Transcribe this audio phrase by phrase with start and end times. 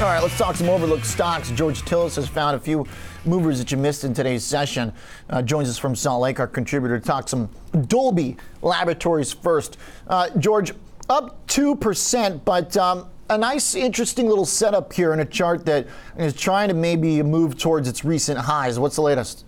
[0.00, 1.50] All right, let's talk some overlooked stocks.
[1.50, 2.86] George Tillis has found a few
[3.26, 4.94] movers that you missed in today's session.
[5.28, 7.50] Uh, joins us from Salt Lake, our contributor, to talk some
[7.86, 9.76] Dolby Laboratories first.
[10.06, 10.72] Uh, George,
[11.10, 15.86] up 2%, but um, a nice, interesting little setup here in a chart that
[16.16, 18.78] is trying to maybe move towards its recent highs.
[18.78, 19.44] What's the latest?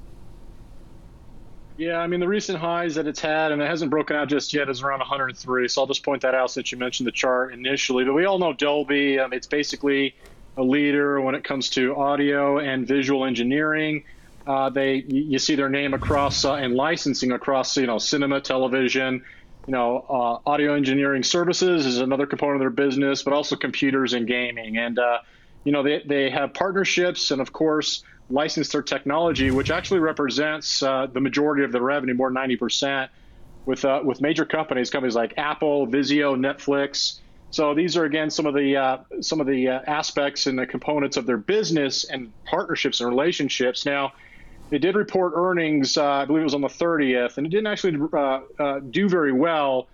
[1.79, 4.53] Yeah, I mean, the recent highs that it's had, and it hasn't broken out just
[4.53, 5.67] yet, is around 103.
[5.69, 8.05] So I'll just point that out since you mentioned the chart initially.
[8.05, 10.15] But we all know Dolby, um, it's basically
[10.57, 14.05] a leader when it comes to audio and visual engineering.
[14.47, 19.23] Uh, they, you see their name across uh, and licensing across, you know, cinema, television,
[19.67, 24.13] you know, uh, audio engineering services is another component of their business, but also computers
[24.13, 24.77] and gaming.
[24.77, 25.19] And, uh,
[25.65, 30.83] you know, they, they have partnerships and, of course, license their technology, which actually represents
[30.83, 33.09] uh, the majority of the revenue, more than 90%,
[33.65, 37.21] with, uh, with major companies, companies like Apple, Vizio, Netflix.
[37.53, 40.67] So these are again some of the uh, some of the uh, aspects and the
[40.67, 43.85] components of their business and partnerships and relationships.
[43.85, 44.13] Now,
[44.71, 47.67] they did report earnings, uh, I believe it was on the 30th, and it didn't
[47.67, 49.91] actually uh, uh, do very well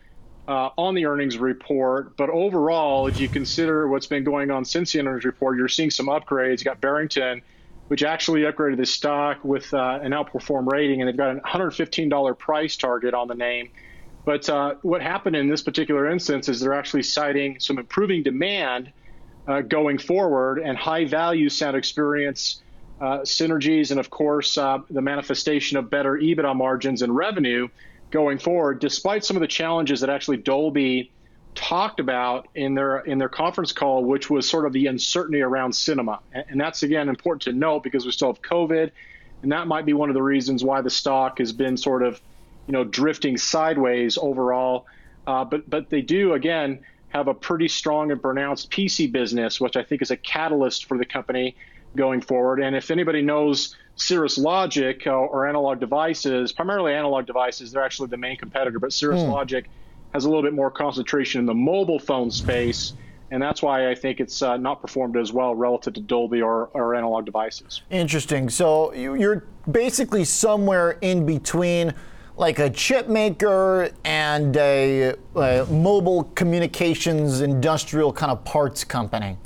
[0.46, 2.16] uh, on the earnings report.
[2.16, 5.90] But overall, if you consider what's been going on since the earnings report, you're seeing
[5.90, 6.60] some upgrades.
[6.60, 7.42] You got Barrington,
[7.88, 12.76] which actually upgraded the stock with an outperform rating, and they've got a $115 price
[12.76, 13.68] target on the name.
[14.28, 18.92] But uh, what happened in this particular instance is they're actually citing some improving demand
[19.68, 22.60] going forward and high value sound experience
[23.00, 27.68] uh, synergies and, of course, uh, the manifestation of better EBITDA margins and revenue
[28.10, 31.10] going forward, despite some of the challenges that actually Dolby
[31.54, 35.72] talked about in their in their conference call, which was sort of the uncertainty around
[35.74, 36.20] cinema.
[36.34, 38.90] And, and that's again important to note because we still have COVID,
[39.42, 42.20] and that might be one of the reasons why the stock has been sort of,
[42.68, 44.86] you know, drifting sideways overall.
[45.26, 49.76] Uh, but but they do again have a pretty strong and pronounced PC business, which
[49.76, 51.56] I think is a catalyst for the company
[51.96, 52.60] going forward.
[52.60, 58.08] And if anybody knows Cirrus Logic uh, or analog devices, primarily analog devices, they're actually
[58.08, 59.32] the main competitor, but Cirrus mm.
[59.32, 59.68] Logic
[60.12, 62.92] has a little bit more concentration in the mobile phone space.
[63.30, 66.70] And that's why I think it's uh, not performed as well relative to Dolby or,
[66.72, 67.82] or analog devices.
[67.90, 68.48] Interesting.
[68.48, 71.94] So you're basically somewhere in between
[72.38, 79.36] like a chip maker and a, a mobile communications industrial kind of parts company.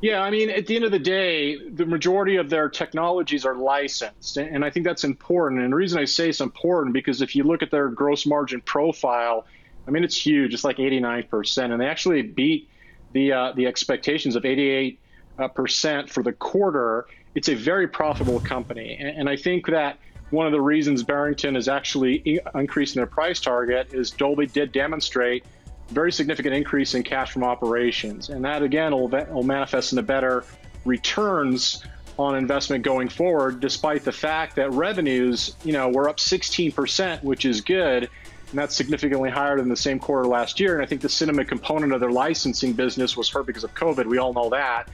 [0.00, 3.56] Yeah, I mean, at the end of the day, the majority of their technologies are
[3.56, 4.38] licensed.
[4.38, 5.60] And I think that's important.
[5.60, 8.62] And the reason I say it's important because if you look at their gross margin
[8.62, 9.44] profile,
[9.86, 10.54] I mean, it's huge.
[10.54, 11.70] It's like 89%.
[11.70, 12.70] And they actually beat
[13.12, 14.96] the, uh, the expectations of 88%
[15.38, 17.06] uh, for the quarter.
[17.34, 18.96] It's a very profitable company.
[18.98, 19.98] And, and I think that
[20.30, 25.44] one of the reasons Barrington is actually increasing their price target is Dolby did demonstrate–
[25.90, 28.30] very significant increase in cash from operations.
[28.30, 30.44] And that again will, will manifest in the better
[30.84, 31.84] returns
[32.18, 37.44] on investment going forward, despite the fact that revenues, you know, were up 16%, which
[37.44, 38.08] is good.
[38.50, 40.74] And that's significantly higher than the same quarter last year.
[40.74, 44.06] And I think the cinema component of their licensing business was hurt because of COVID.
[44.06, 44.88] We all know that.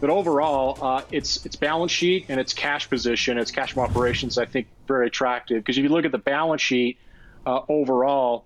[0.00, 4.36] But overall, uh, its its balance sheet and its cash position, its cash from operations,
[4.36, 5.58] I think very attractive.
[5.58, 6.98] Because if you look at the balance sheet
[7.46, 8.44] uh, overall,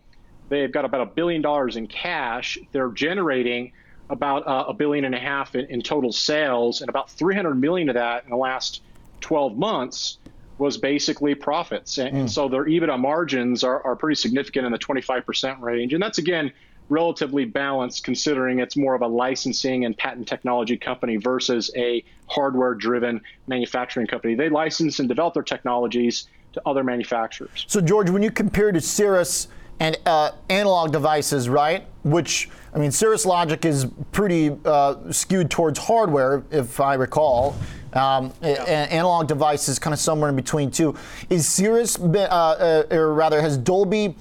[0.50, 2.58] They've got about a billion dollars in cash.
[2.72, 3.72] They're generating
[4.10, 7.88] about uh, a billion and a half in, in, total sales, and about 300 million
[7.88, 8.82] of that in the last
[9.20, 10.18] 12 months
[10.58, 11.98] was basically profits.
[11.98, 12.20] And, mm.
[12.20, 15.94] and so their EBITDA margins are, are pretty significant in the 25% range.
[15.94, 16.52] And that's again
[16.90, 22.74] relatively balanced considering it's more of a licensing and patent technology company versus a hardware
[22.74, 24.34] driven manufacturing company.
[24.34, 27.64] They license and develop their technologies to other manufacturers.
[27.68, 29.48] So, George, when you compare to Cirrus,
[29.80, 31.84] and uh, analog devices, right?
[32.04, 37.56] Which, I mean, Cirrus Logic is pretty uh, skewed towards hardware, if I recall.
[37.92, 38.86] Um, yeah.
[38.90, 40.94] analog devices kind of somewhere in between, too.
[41.28, 44.14] Is Cirrus, uh, uh, or rather, has Dolby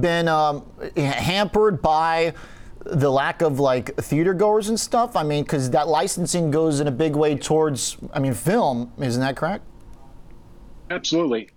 [0.00, 0.64] been um,
[0.96, 2.34] hampered by
[2.84, 5.16] the lack of like theater goers and stuff?
[5.16, 9.20] I mean, because that licensing goes in a big way towards, I mean, film, isn't
[9.20, 9.64] that correct?
[10.90, 11.50] Absolutely.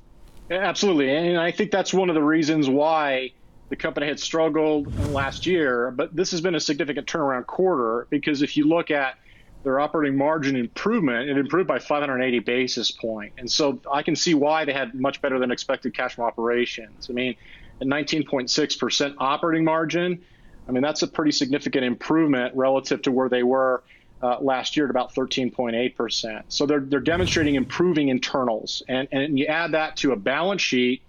[0.50, 1.13] Absolutely.
[1.13, 3.31] And I think that's one of the reasons why
[3.69, 8.42] the company had struggled last year, but this has been a significant turnaround quarter because
[8.42, 9.16] if you look at
[9.63, 13.33] their operating margin improvement, it improved by 580 basis point.
[13.38, 17.07] And so I can see why they had much better than expected cash from operations.
[17.10, 17.36] I mean,
[17.82, 20.22] a 19.6% operating margin,
[20.68, 23.84] I mean, that's a pretty significant improvement relative to where they were
[24.22, 26.44] uh, last year at about 13.8%.
[26.50, 28.82] So they're, they're demonstrating improving internals.
[28.90, 31.04] And, and you add that to a balance sheet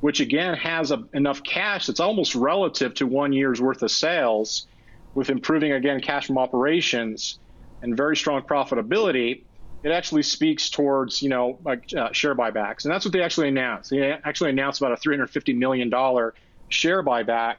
[0.00, 4.66] which again has a, enough cash that's almost relative to one year's worth of sales.
[5.14, 7.40] with improving again cash from operations
[7.82, 9.44] and very strong profitability,
[9.82, 13.48] it actually speaks towards you know like uh, share buybacks, and that's what they actually
[13.48, 13.90] announced.
[13.90, 16.34] They actually announced about a 350 million dollar
[16.68, 17.56] share buyback.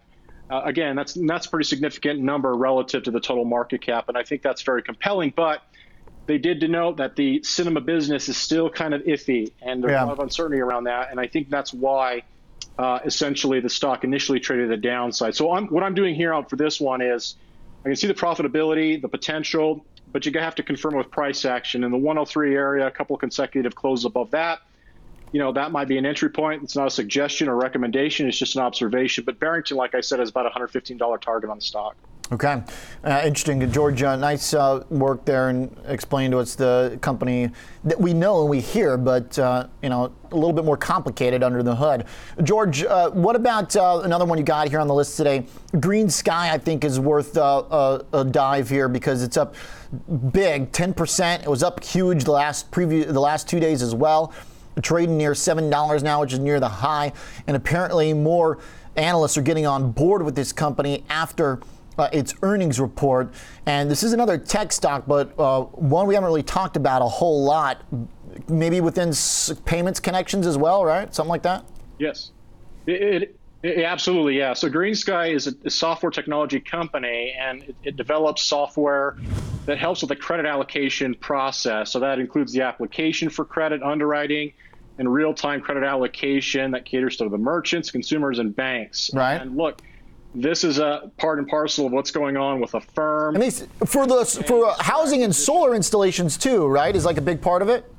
[0.50, 4.18] Uh, again, that's that's a pretty significant number relative to the total market cap, and
[4.18, 5.34] I think that's very compelling.
[5.36, 5.62] But
[6.28, 10.04] they did denote that the cinema business is still kind of iffy, and there's yeah.
[10.04, 12.24] a lot of uncertainty around that, and I think that's why.
[12.80, 15.36] Uh, essentially, the stock initially traded at the downside.
[15.36, 17.36] So, I'm, what I'm doing here for this one is
[17.84, 21.84] I can see the profitability, the potential, but you have to confirm with price action.
[21.84, 24.60] In the 103 area, a couple consecutive closes above that.
[25.32, 26.64] You know, that might be an entry point.
[26.64, 28.28] It's not a suggestion or recommendation.
[28.28, 29.24] It's just an observation.
[29.24, 31.96] But Barrington, like I said, is about a $115 target on the stock.
[32.32, 32.64] Okay,
[33.04, 34.02] uh, interesting, George.
[34.02, 37.52] Uh, nice uh, work there and explain to us the company
[37.84, 41.44] that we know and we hear, but uh, you know a little bit more complicated
[41.44, 42.06] under the hood.
[42.44, 45.46] George, uh, what about uh, another one you got here on the list today?
[45.74, 49.56] GreenSky, I think, is worth a, a dive here because it's up
[50.32, 51.44] big, 10%.
[51.44, 54.34] It was up huge the last preview, the last two days as well.
[54.82, 57.12] Trading near seven dollars now, which is near the high,
[57.46, 58.60] and apparently more
[58.96, 61.60] analysts are getting on board with this company after
[61.98, 63.34] uh, its earnings report.
[63.66, 67.08] And this is another tech stock, but uh, one we haven't really talked about a
[67.08, 67.84] whole lot.
[68.48, 69.14] Maybe within
[69.66, 71.14] payments connections as well, right?
[71.14, 71.66] Something like that?
[72.00, 72.32] Yes.
[72.88, 74.54] It, it, it absolutely, yeah.
[74.54, 79.18] So GreenSky is a, a software technology company, and it, it develops software
[79.66, 81.92] that helps with the credit allocation process.
[81.92, 84.54] So that includes the application for credit underwriting
[84.98, 89.12] and real-time credit allocation that caters to the merchants, consumers, and banks.
[89.14, 89.40] Right.
[89.40, 89.82] And look,
[90.34, 93.36] this is a part and parcel of what's going on with Affirm.
[93.36, 96.96] And these, for the for housing and solar installations too, right?
[96.96, 97.92] Is like a big part of it.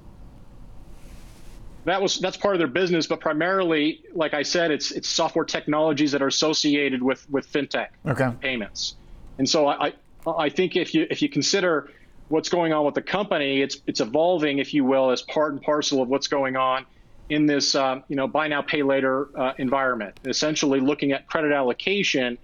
[1.84, 5.44] That was that's part of their business, but primarily, like I said, it's it's software
[5.44, 8.31] technologies that are associated with with fintech okay.
[8.40, 8.94] payments.
[9.38, 9.93] And so I
[10.26, 11.90] I think if you if you consider
[12.29, 15.61] what's going on with the company, it's it's evolving, if you will, as part and
[15.61, 16.87] parcel of what's going on
[17.29, 20.15] in this uh, you know buy now pay later uh, environment.
[20.25, 22.39] Essentially, looking at credit allocation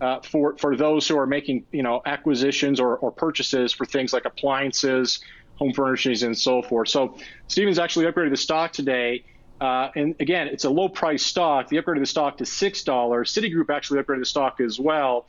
[0.00, 4.12] uh, for for those who are making you know acquisitions or, or purchases for things
[4.12, 5.20] like appliances,
[5.54, 6.88] home furnishings, and so forth.
[6.88, 7.16] So
[7.48, 9.24] Stephens actually upgraded the stock today.
[9.58, 11.68] Uh, and again, it's a low price stock.
[11.68, 12.84] the upgrade of the stock to $6.
[12.84, 15.26] Citigroup actually upgraded the stock as well.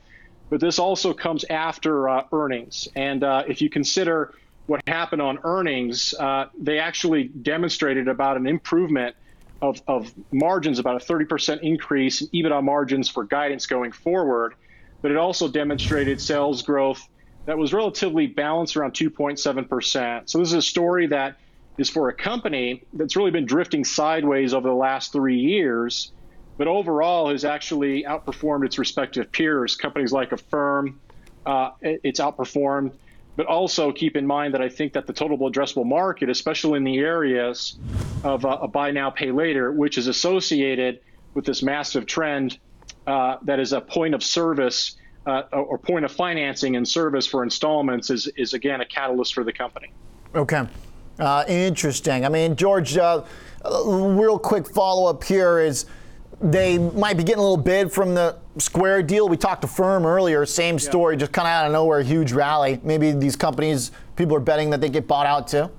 [0.50, 2.88] But this also comes after uh, earnings.
[2.94, 4.34] And uh, if you consider
[4.68, 9.16] what happened on earnings, uh, they actually demonstrated about an improvement
[9.62, 14.52] of, of margins, about a 30% increase in EBITDA margins for guidance going forward.
[15.00, 17.02] But it also demonstrated sales growth
[17.46, 20.28] that was relatively balanced around 2.7%.
[20.28, 21.36] So this is a story that
[21.78, 26.12] is for a company that's really been drifting sideways over the last three years,
[26.58, 29.76] but overall has actually outperformed its respective peers.
[29.76, 31.00] Companies like Affirm,
[31.46, 32.92] uh, it's outperformed.
[33.38, 36.82] But also keep in mind that I think that the total addressable market, especially in
[36.82, 37.78] the areas
[38.24, 40.98] of uh, a buy now, pay later, which is associated
[41.34, 42.58] with this massive trend
[43.06, 47.44] uh, that is a point of service uh, or point of financing and service for
[47.44, 49.92] installments, is, is again a catalyst for the company.
[50.34, 50.66] Okay.
[51.20, 52.24] Uh, interesting.
[52.24, 53.22] I mean, George, uh,
[53.86, 55.86] real quick follow up here is
[56.40, 59.28] they might be getting a little bid from the Square deal.
[59.28, 61.20] We talked Affirm earlier, same story, yeah.
[61.20, 62.80] just kind of out of nowhere, huge rally.
[62.82, 65.70] Maybe these companies, people are betting that they get bought out too.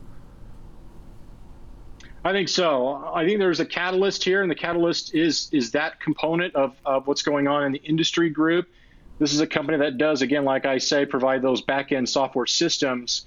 [2.23, 3.11] I think so.
[3.13, 7.07] I think there's a catalyst here, and the catalyst is is that component of, of
[7.07, 8.67] what's going on in the industry group.
[9.19, 12.45] This is a company that does, again, like I say, provide those back end software
[12.45, 13.25] systems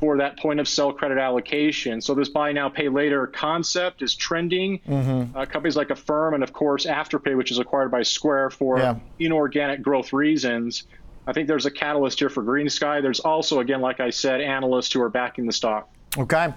[0.00, 2.00] for that point of sale credit allocation.
[2.00, 4.80] So this buy now, pay later concept is trending.
[4.88, 5.36] Mm-hmm.
[5.36, 8.96] Uh, companies like Affirm and of course Afterpay, which is acquired by Square for yeah.
[9.18, 10.84] inorganic growth reasons.
[11.26, 13.02] I think there's a catalyst here for GreenSky.
[13.02, 15.88] There's also, again, like I said, analysts who are backing the stock.
[16.16, 16.52] Okay.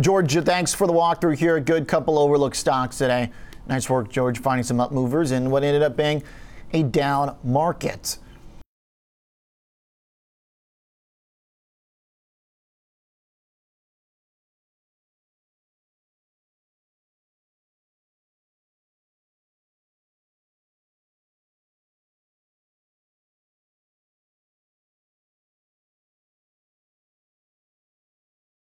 [0.00, 1.60] George, thanks for the walkthrough here.
[1.60, 3.30] Good couple overlooked stocks today.
[3.68, 6.22] Nice work, George, finding some up movers in what ended up being
[6.72, 8.18] a down market.